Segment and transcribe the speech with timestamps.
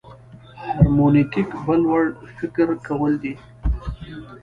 [0.63, 2.05] هرمنوتیک بل وړ
[2.37, 3.33] فکر کول دي.